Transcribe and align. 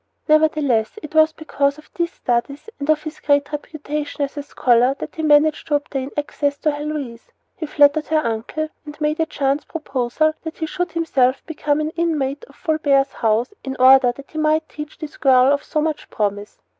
Nevertheless, 0.27 0.97
it 1.03 1.13
was 1.13 1.31
because 1.31 1.77
of 1.77 1.87
these 1.93 2.11
studies 2.11 2.71
and 2.79 2.89
of 2.89 3.03
his 3.03 3.19
great 3.19 3.51
reputation 3.51 4.23
as 4.23 4.35
a 4.35 4.41
scholar 4.41 4.95
that 4.97 5.13
he 5.13 5.21
managed 5.21 5.67
to 5.67 5.75
obtain 5.75 6.09
access 6.17 6.57
to 6.57 6.71
Heloise. 6.71 7.31
He 7.55 7.67
flattered 7.67 8.07
her 8.07 8.17
uncle 8.25 8.69
and 8.83 8.99
made 8.99 9.19
a 9.19 9.27
chance 9.27 9.63
proposal 9.63 10.33
that 10.41 10.57
he 10.57 10.65
should 10.65 10.93
himself 10.93 11.45
become 11.45 11.79
an 11.79 11.91
inmate 11.91 12.43
of 12.45 12.55
Fulbert's 12.55 13.13
household 13.13 13.49
in 13.63 13.75
order 13.75 14.11
that 14.11 14.31
he 14.31 14.39
might 14.39 14.67
teach 14.67 14.97
this 14.97 15.17
girl 15.17 15.53
of 15.53 15.63
so 15.63 15.79
much 15.79 16.09
promise. 16.09 16.57